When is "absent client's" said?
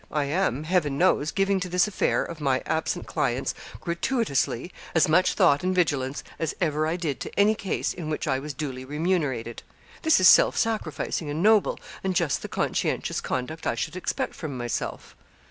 2.65-3.53